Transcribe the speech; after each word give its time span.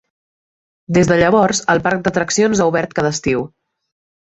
Des 0.97 1.11
de 1.11 1.17
llavors, 1.19 1.61
el 1.75 1.83
parc 1.89 2.03
d'atraccions 2.09 2.63
ha 2.65 2.69
obert 2.73 2.99
cada 3.03 3.15
estiu. 3.19 3.47